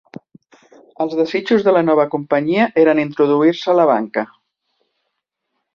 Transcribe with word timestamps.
Els 1.05 1.13
desitjos 1.19 1.67
de 1.67 1.75
la 1.77 1.83
nova 1.91 2.07
companyia 2.15 2.67
eren 2.85 3.05
introduir-se 3.05 3.73
a 3.75 3.79
la 3.81 3.87
banca. 3.95 4.27